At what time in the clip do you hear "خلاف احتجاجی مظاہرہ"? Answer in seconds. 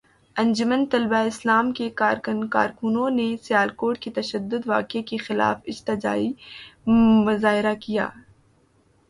5.27-7.73